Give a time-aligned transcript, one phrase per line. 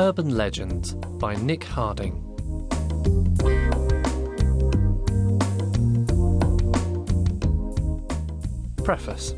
[0.00, 2.24] Urban Legends by Nick Harding.
[8.82, 9.34] Preface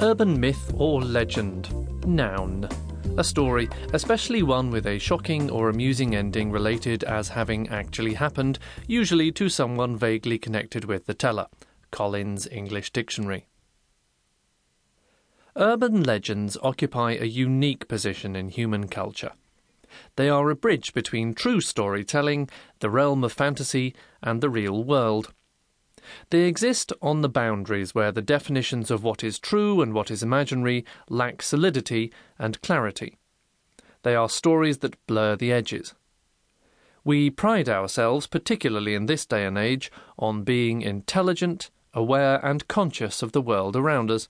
[0.00, 1.72] Urban myth or legend.
[2.04, 2.68] Noun.
[3.16, 8.58] A story, especially one with a shocking or amusing ending related as having actually happened,
[8.88, 11.46] usually to someone vaguely connected with the teller.
[11.92, 13.46] Collins English Dictionary.
[15.56, 19.32] Urban legends occupy a unique position in human culture.
[20.16, 22.48] They are a bridge between true storytelling,
[22.80, 25.32] the realm of fantasy, and the real world.
[26.30, 30.22] They exist on the boundaries where the definitions of what is true and what is
[30.22, 33.18] imaginary lack solidity and clarity.
[34.02, 35.94] They are stories that blur the edges.
[37.04, 43.22] We pride ourselves, particularly in this day and age, on being intelligent, aware, and conscious
[43.22, 44.28] of the world around us.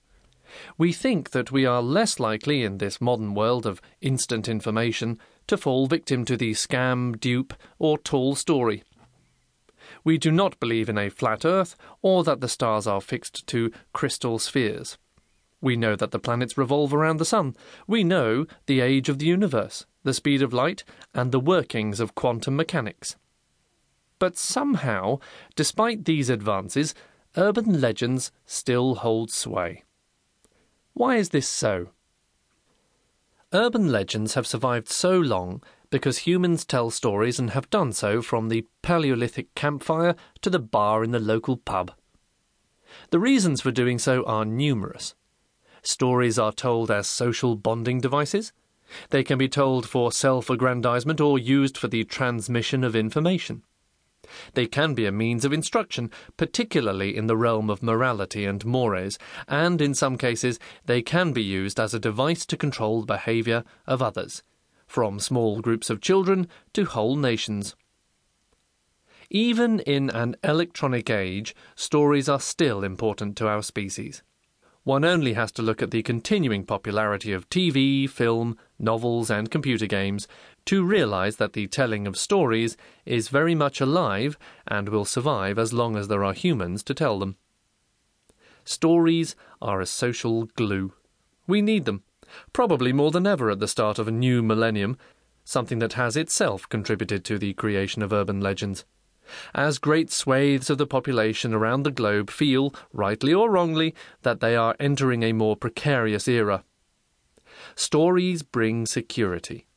[0.77, 5.57] We think that we are less likely in this modern world of instant information to
[5.57, 8.83] fall victim to the scam, dupe, or tall story.
[10.03, 13.71] We do not believe in a flat Earth or that the stars are fixed to
[13.93, 14.97] crystal spheres.
[15.61, 17.55] We know that the planets revolve around the Sun.
[17.87, 20.83] We know the age of the universe, the speed of light,
[21.13, 23.15] and the workings of quantum mechanics.
[24.19, 25.19] But somehow,
[25.55, 26.93] despite these advances,
[27.37, 29.83] urban legends still hold sway.
[30.93, 31.89] Why is this so?
[33.51, 38.49] Urban legends have survived so long because humans tell stories and have done so from
[38.49, 41.91] the Paleolithic campfire to the bar in the local pub.
[43.09, 45.15] The reasons for doing so are numerous.
[45.81, 48.53] Stories are told as social bonding devices.
[49.09, 53.63] They can be told for self aggrandizement or used for the transmission of information.
[54.53, 59.17] They can be a means of instruction, particularly in the realm of morality and mores,
[59.47, 63.63] and in some cases they can be used as a device to control the behavior
[63.85, 64.43] of others,
[64.87, 67.75] from small groups of children to whole nations.
[69.29, 74.21] Even in an electronic age, stories are still important to our species.
[74.83, 79.85] One only has to look at the continuing popularity of TV, film, novels, and computer
[79.85, 80.27] games
[80.65, 84.37] to realize that the telling of stories is very much alive
[84.67, 87.35] and will survive as long as there are humans to tell them.
[88.65, 90.93] Stories are a social glue.
[91.47, 92.03] We need them,
[92.53, 94.97] probably more than ever at the start of a new millennium,
[95.43, 98.85] something that has itself contributed to the creation of urban legends
[99.53, 104.55] as great swathes of the population around the globe feel, rightly or wrongly, that they
[104.55, 106.63] are entering a more precarious era.
[107.75, 109.67] Stories bring security,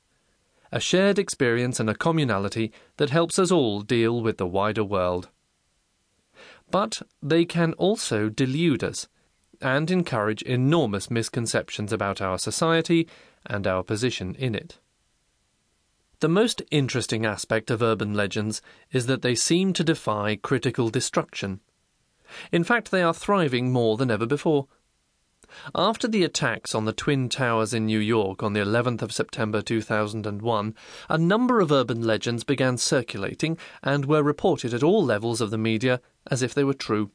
[0.73, 5.29] a shared experience and a communality that helps us all deal with the wider world.
[6.71, 9.09] But they can also delude us
[9.61, 13.09] and encourage enormous misconceptions about our society
[13.45, 14.79] and our position in it.
[16.21, 21.61] The most interesting aspect of urban legends is that they seem to defy critical destruction.
[22.51, 24.67] In fact, they are thriving more than ever before.
[25.75, 29.63] After the attacks on the Twin Towers in New York on the 11th of September
[29.63, 30.75] 2001,
[31.09, 35.59] a number of urban legends began circulating and were reported at all levels of the
[35.59, 36.01] media
[36.31, 37.11] as if they were true.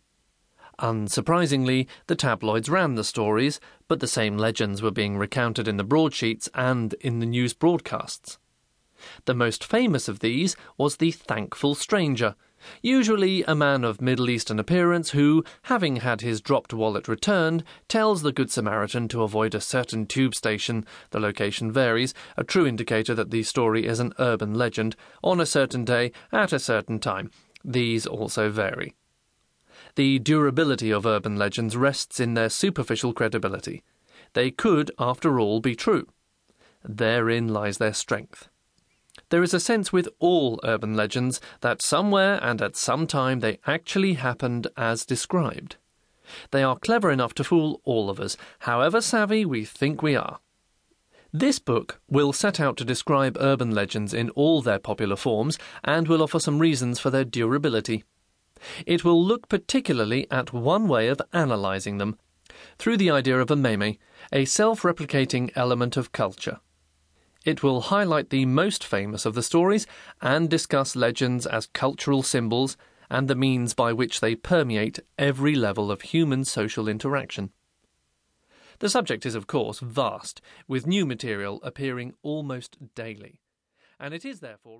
[0.80, 5.84] Unsurprisingly, the tabloids ran the stories, but the same legends were being recounted in the
[5.84, 8.40] broadsheets and in the news broadcasts.
[9.25, 12.35] The most famous of these was the thankful stranger,
[12.81, 18.22] usually a man of Middle Eastern appearance who, having had his dropped wallet returned, tells
[18.22, 20.85] the Good Samaritan to avoid a certain tube station.
[21.11, 25.45] The location varies, a true indicator that the story is an urban legend, on a
[25.45, 27.31] certain day, at a certain time.
[27.63, 28.95] These also vary.
[29.95, 33.83] The durability of urban legends rests in their superficial credibility.
[34.33, 36.07] They could, after all, be true.
[36.83, 38.47] Therein lies their strength.
[39.29, 43.59] There is a sense with all urban legends that somewhere and at some time they
[43.65, 45.75] actually happened as described.
[46.51, 50.39] They are clever enough to fool all of us, however savvy we think we are.
[51.33, 56.07] This book will set out to describe urban legends in all their popular forms and
[56.07, 58.03] will offer some reasons for their durability.
[58.86, 62.18] It will look particularly at one way of analysing them
[62.77, 63.95] through the idea of a meme,
[64.31, 66.59] a self replicating element of culture.
[67.43, 69.88] It will highlight the most famous of the stories
[70.21, 72.77] and discuss legends as cultural symbols
[73.09, 77.51] and the means by which they permeate every level of human social interaction.
[78.77, 83.39] The subject is, of course, vast, with new material appearing almost daily,
[83.99, 84.79] and it is therefore.